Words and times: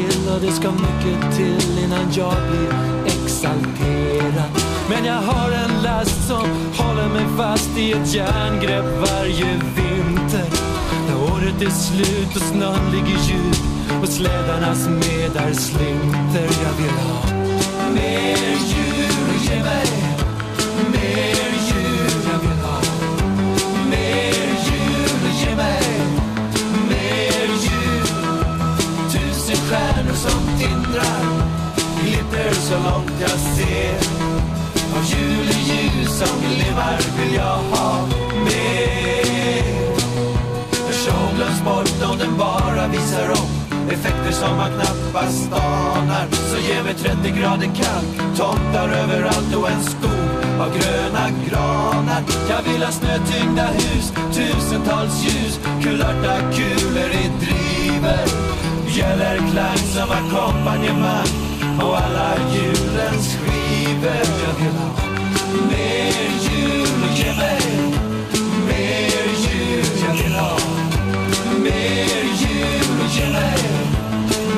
till 0.00 0.28
och 0.34 0.40
det 0.40 0.52
ska 0.52 0.70
mycket 0.70 1.36
till 1.36 1.78
innan 1.84 2.12
jag 2.12 2.34
blir 2.48 2.70
exalterad. 3.06 4.50
Men 4.88 5.04
jag 5.04 5.14
har 5.14 5.50
en 5.50 5.82
last 5.82 6.28
som 6.28 6.46
håller 6.76 7.08
mig 7.08 7.24
fast 7.36 7.78
i 7.78 7.92
ett 7.92 8.14
järngrepp 8.14 9.10
varje 9.10 9.52
vinter. 9.76 10.48
När 11.08 11.32
året 11.32 11.62
är 11.62 11.70
slut 11.70 12.36
och 12.36 12.42
snön 12.42 12.92
ligger 12.92 13.18
djup 13.28 13.56
och 14.02 14.08
slädarnas 14.08 14.88
medar 14.88 15.52
slinter. 15.52 16.48
Jag 16.64 16.74
vill 16.82 16.98
ha 17.06 17.22
mer 17.94 18.38
jul, 18.74 19.50
ge 19.50 19.62
mig 19.62 19.89
glitter 32.90 33.20
jag 33.20 33.30
ser. 33.30 33.94
Av 34.96 35.04
juleljus 35.04 36.18
som 36.18 36.40
glimmar 36.40 36.98
vill 37.18 37.34
jag 37.34 37.58
ha 37.70 38.06
mer. 38.44 38.90
För 40.70 40.92
show 40.92 41.36
glöms 41.36 41.62
bort 41.64 42.10
om 42.10 42.18
den 42.18 42.36
bara 42.38 42.88
visar 42.88 43.30
upp 43.30 43.50
Effekter 43.90 44.32
som 44.32 44.56
man 44.56 44.70
knappast 44.70 45.52
anar 45.52 46.26
Så 46.30 46.56
ge 46.56 46.82
mig 46.82 46.94
30 46.94 47.40
grader 47.40 47.66
kallt 47.66 48.38
Tomtar 48.38 48.88
överallt 48.88 49.54
och 49.56 49.70
en 49.70 49.82
skog 49.82 50.60
av 50.60 50.68
gröna 50.78 51.30
granar 51.48 52.22
Jag 52.50 52.72
vill 52.72 52.82
ha 52.82 52.92
snötyngda 52.92 53.66
hus 53.66 54.12
Tusentals 54.34 55.24
ljus 55.24 55.60
Kulörta 55.82 56.36
kulor 56.52 57.10
i 57.10 57.30
driver 57.40 58.24
Bjällerklang 58.86 59.78
som 59.78 60.10
ackompanjemang 60.10 61.49
och 61.82 61.96
alla 61.96 62.36
julens 62.54 63.36
skivor. 63.36 64.26
Jag 64.44 64.54
vill 64.58 64.76
ha 64.78 64.90
mer 65.70 66.30
jul 66.40 66.88
Ge 67.14 67.32
mig 67.36 67.60
mer 68.66 69.26
jul. 69.46 69.84
Jag 70.06 70.14
vill 70.22 70.32
ha 70.32 70.56
mer 71.62 72.24
jul 72.42 72.98
Ge 73.14 73.26
mig 73.32 73.58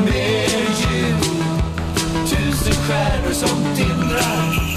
mer 0.05 0.65
jul. 0.83 1.17
Tusen 2.27 2.75
stjärnor 2.75 3.33
som 3.33 3.75
tindrar 3.77 4.73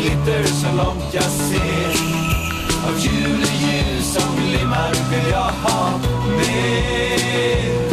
Glitter 0.00 0.44
så 0.44 0.76
långt 0.76 1.14
jag 1.14 1.22
ser. 1.22 2.18
Av 2.88 2.98
juleljus 2.98 4.12
som 4.12 4.36
glimmar 4.36 4.92
vill 5.10 5.30
jag 5.30 5.38
ha 5.38 5.90
mer. 6.36 7.88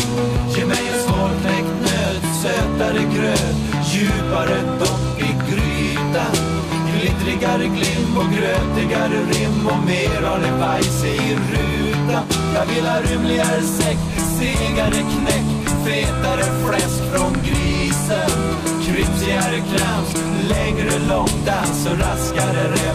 Ge 0.57 0.65
mig 0.65 0.87
en 0.93 0.99
svårknäckt 1.03 1.81
nöt, 1.81 2.35
sötare 2.41 3.03
gröt. 3.15 3.54
Djupare 4.35 4.61
dopp 4.79 5.19
i 5.19 5.31
grytan 5.49 6.35
Glittrigare 6.93 7.67
glim 7.67 8.17
och 8.17 8.31
grötigare 8.33 9.19
rim 9.31 9.67
Och 9.67 9.87
mer 9.87 10.27
Arne 10.27 10.51
Weise 10.59 11.07
i 11.07 11.35
rutan 11.35 12.23
Jag 12.55 12.65
vill 12.65 12.85
ha 12.85 13.01
rymligare 13.01 13.61
säck, 13.61 13.97
segare 14.39 15.01
knäck 15.13 15.45
Fetare 15.85 16.43
fläsk 16.43 17.03
från 17.13 17.33
grisen. 17.43 18.29
Krypsigare 18.85 19.57
krams, 19.57 20.15
längre 20.49 20.99
långdans 21.09 21.87
Och 21.91 21.99
raskare 21.99 22.63
rem 22.63 22.94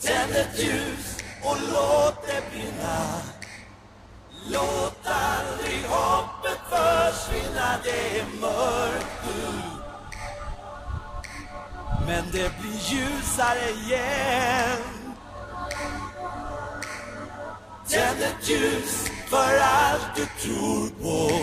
Tänd 0.00 0.36
ett 0.36 0.58
ljus 0.58 1.16
och 1.42 1.56
låt 1.72 2.26
det 2.26 2.42
brinna 2.50 3.20
Låt 4.50 4.98
aldrig 5.04 5.84
hoppet 5.84 6.60
försvinna, 6.70 7.76
det 7.84 8.18
är 8.18 8.24
mörkt 8.40 9.06
nu 9.26 9.70
men 12.06 12.24
det 12.32 12.52
blir 12.60 12.80
ljusare 12.92 13.70
igen. 13.70 15.14
Tänd 17.88 18.22
ett 18.22 18.48
ljus 18.48 19.09
för 19.30 19.58
allt 19.58 20.16
du 20.16 20.26
tror 20.42 20.88
på. 21.02 21.34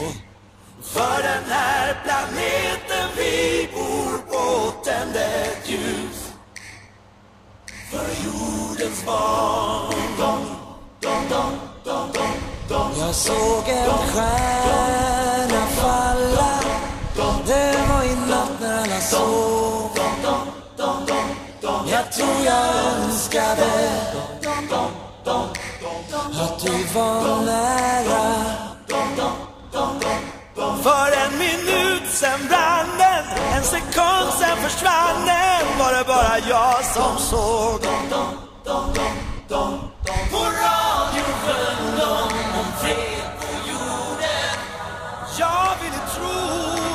För 0.81 1.23
den 1.23 1.43
här 1.49 1.95
planeten 2.03 3.09
vi 3.17 3.69
bor 3.73 4.17
på. 4.31 4.71
Tänd 4.85 5.15
ett 5.15 5.69
ljus 5.69 6.33
för 7.91 8.07
jordens 8.25 9.05
barn 9.05 9.93
dom, 10.17 10.45
dom, 11.01 11.23
dom, 11.29 11.51
dom, 11.83 12.11
dom, 12.13 12.31
dom, 12.69 12.91
Jag 12.99 13.15
såg 13.15 13.69
en 13.69 13.89
stjärna 13.89 15.65
falla. 15.67 16.59
Det 17.45 17.75
var 17.89 18.03
i 18.03 18.15
natt 18.29 18.59
när 18.59 18.83
alla 18.83 18.99
sov. 19.01 19.57
Jag 21.91 22.11
tror 22.11 22.45
jag 22.45 22.75
önskade 22.75 23.89
vi 26.67 26.83
var 26.93 27.45
nära. 27.45 28.43
För 30.55 31.11
en 31.23 31.37
minut 31.37 32.09
sen 32.09 32.47
brann 32.47 32.97
den 32.97 33.25
En 33.53 33.63
sekund 33.63 34.29
sen 34.39 34.57
försvann 34.57 35.25
den. 35.25 35.79
Var 35.79 35.93
det 35.93 36.03
bara 36.07 36.39
jag 36.49 36.85
som 36.85 37.17
såg? 37.17 37.81
På 40.31 40.43
radio 40.63 41.23
sjöng 41.43 41.97
de 41.99 42.11
om 42.59 42.71
fred 42.81 43.29
på 43.39 43.69
jorden. 43.69 44.57
Jag 45.39 45.69
ville 45.81 46.01
tro 46.15 46.37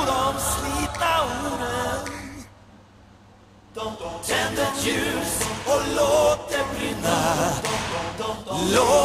de 0.05 0.39
slitna 0.39 1.13
orden. 1.23 2.13
Tänd 4.27 4.59
ett 4.59 4.85
ljus 4.85 5.47
och 5.65 5.81
låt 5.95 6.49
det 6.49 6.65
brinna. 6.77 7.19
Låt 8.75 9.02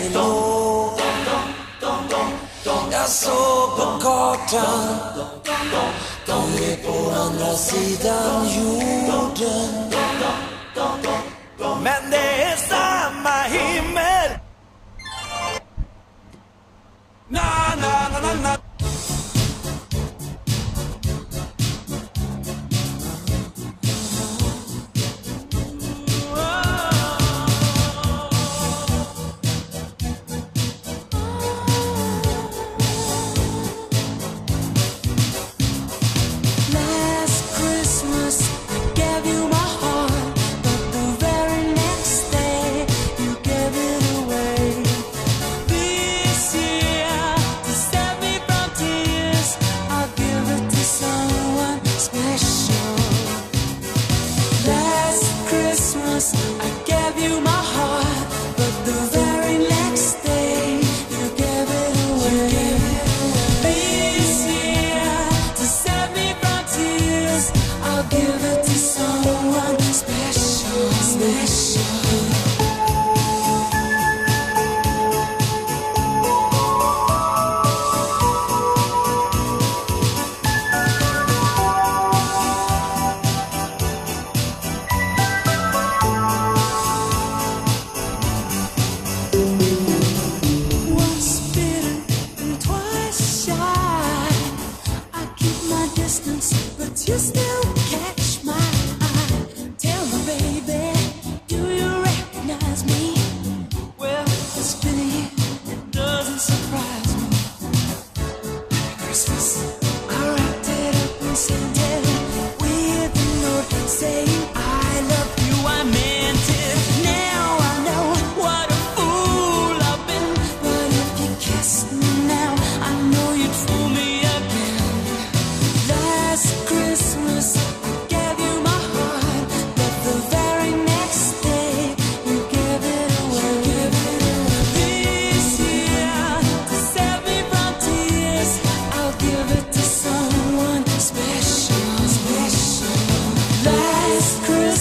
vägen 0.00 0.12
då 0.12 0.96
Jag 2.92 3.08
såg 3.08 3.76
på 3.76 3.98
kartan. 4.02 4.96
Du 6.26 6.64
är 6.64 6.76
på 6.76 7.10
andra 7.20 7.54
sidan 7.54 8.46
jorden. 8.48 9.90
Men 11.82 12.10
det 12.10 12.42
är 12.42 12.56
samma 12.56 13.42
himmel. 13.42 14.38
Na, 17.28 17.40
na, 17.80 18.08
na, 18.12 18.20
na, 18.20 18.42
na. 18.42 18.69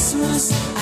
Christmas. 0.09 0.78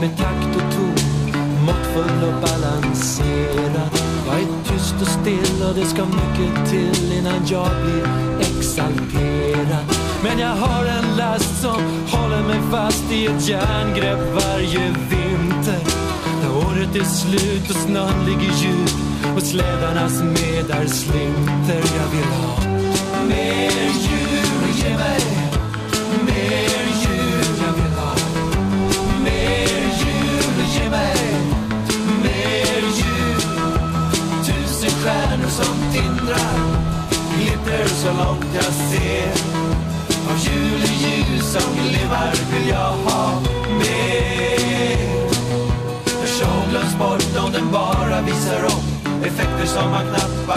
med 0.00 0.16
takt 0.16 0.56
och 0.56 0.72
ton, 0.74 0.94
måttfull 1.66 2.28
och 2.28 2.40
balanserad. 2.40 3.90
Jag 4.26 4.40
är 4.40 4.46
tyst 4.64 4.94
och 5.00 5.08
still 5.08 5.62
och 5.68 5.74
det 5.74 5.84
ska 5.84 6.04
mycket 6.04 6.70
till 6.70 7.12
innan 7.12 7.46
jag 7.46 7.70
blir 7.82 8.04
exalterad. 8.40 9.84
Men 10.22 10.38
jag 10.38 10.54
har 10.54 10.84
en 10.84 11.16
last 11.16 11.62
som 11.62 11.80
håller 12.08 12.42
mig 12.42 12.60
fast 12.70 13.12
i 13.12 13.26
ett 13.26 13.48
järngrepp 13.48 14.20
varje 14.34 14.88
vinter. 15.10 15.82
När 16.42 16.56
året 16.56 16.96
är 16.96 17.04
slut 17.04 17.70
och 17.70 17.76
snön 17.76 18.26
ligger 18.26 18.52
djup 18.62 19.36
och 19.36 19.42
slädarnas 19.42 20.22
medar 20.22 20.86
slinter. 20.86 21.82
Jag 21.98 22.08
vill 22.12 22.32
ha 22.40 22.58
mer 23.28 23.72
djur, 24.00 24.84
ge 24.84 24.96
mig 24.96 25.37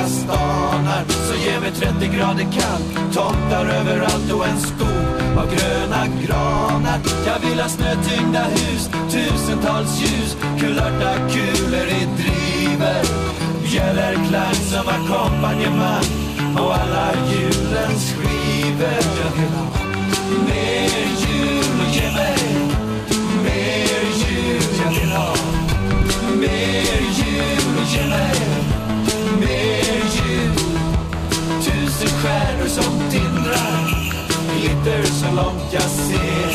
stanar 0.08 1.04
så 1.08 1.36
ge 1.36 1.60
mig 1.60 1.72
30 1.72 2.18
grader 2.18 2.48
kallt. 2.52 3.14
Tomtar 3.14 3.66
överallt 3.66 4.32
och 4.32 4.48
en 4.48 4.60
skog 4.60 5.38
av 5.38 5.48
gröna 5.56 6.08
granar. 6.26 7.00
Jag 7.26 7.40
vill 7.50 7.60
ha 7.60 7.70
snötyngda 7.70 8.44
hus, 8.44 8.90
tusentals 9.12 10.02
ljus. 10.02 10.38
Kulörta 10.60 11.14
kulor 11.32 11.88
i 11.88 12.08
driver 12.18 13.04
Bjällerklang 13.64 14.54
som 14.54 14.88
ackompanjemang. 14.88 16.06
Och 16.56 16.76
alla 16.76 17.12
julens 17.32 18.14
skivor. 18.14 19.02
Jag 19.24 19.32
vill 19.36 19.52
ha 19.58 19.66
mer 20.48 21.11
så 35.32 35.36
långt 35.36 35.74
jag 35.74 35.82
ser 35.82 36.52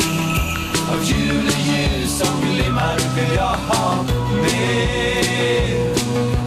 Av 0.91 1.03
juleljus 1.03 2.17
som 2.17 2.41
glimmar 2.41 2.97
vill 3.15 3.35
jag 3.35 3.43
ha 3.43 4.03
mer. 4.41 5.95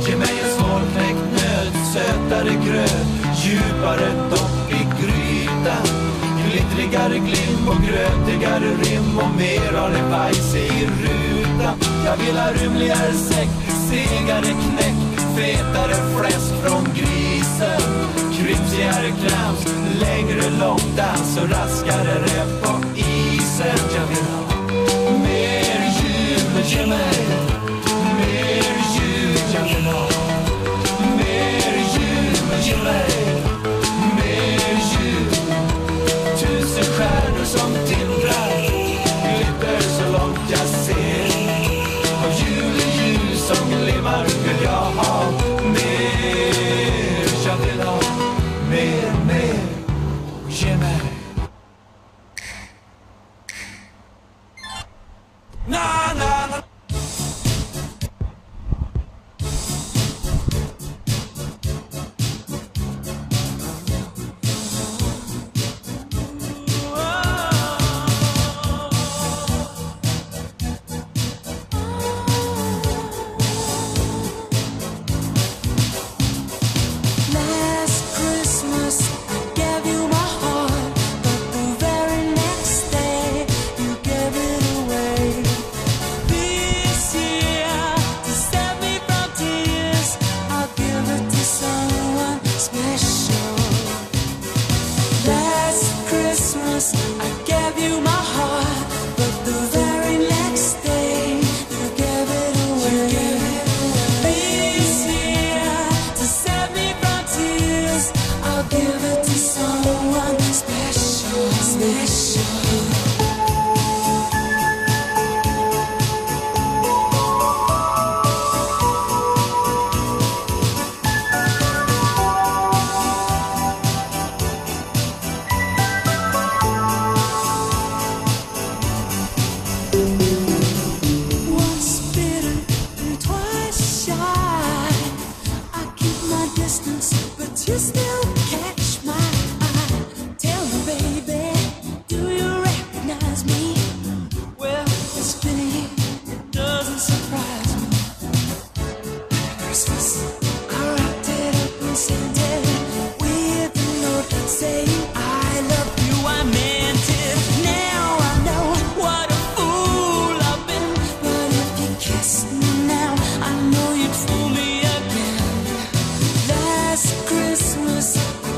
Ge 0.06 0.16
mig 0.16 0.40
en 0.42 0.50
svårknäckt 0.56 1.26
nöt, 1.32 1.74
sötare 1.92 2.54
gröt 2.66 3.06
Djupare 3.42 4.10
dopp 4.30 4.70
i 4.70 4.82
grytan. 5.00 5.86
Glittrigare 6.46 7.18
glimt 7.18 7.68
och 7.68 7.82
grötigare 7.82 8.70
rim 8.82 9.18
och 9.18 9.36
mer 9.36 9.78
av 9.78 9.90
olivajs 9.90 10.54
i 10.54 10.86
rutan. 10.86 11.74
Jag 12.04 12.16
vill 12.16 12.36
ha 12.36 12.52
rymligare 12.52 13.12
säck, 13.12 13.50
segare 13.90 14.54
knäck 14.62 14.94
Fetare 15.36 15.94
fläsk 15.94 16.52
från 16.62 16.84
grisen. 16.94 18.29
Kryddigare 18.40 19.10
krams, 19.10 19.64
längre 20.00 20.50
långdans 20.60 21.38
och 21.42 21.50
raskare 21.50 22.14
rep 22.14 22.62
på 22.62 22.98
isen 22.98 23.78
Jag 23.94 24.06
vill 24.06 24.24
ha. 24.24 24.42
Mer 25.22 25.80
jul, 26.02 26.64
ge 26.66 26.86
mig. 26.86 27.26
Mer 28.18 28.74
jul 28.96 29.36
Jag 29.54 29.62
vill 29.62 29.86
ha. 29.86 30.08
Mer 31.16 31.76
jul, 31.94 32.62
ge 32.62 32.76
mig. 32.76 33.42
Mer 34.16 34.80
jul 34.92 35.30
Tusen 36.38 36.84
stjärnor 36.84 37.44
som 37.44 37.72
till 37.86 38.09